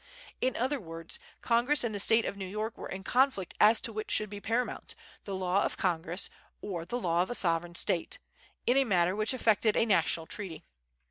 [0.41, 3.93] In other words, Congress and the State of New York were in conflict as to
[3.93, 6.27] which should be paramount, the law of Congress,
[6.59, 8.17] or the law of a sovereign State,
[8.65, 10.63] in a matter which affected a national treaty.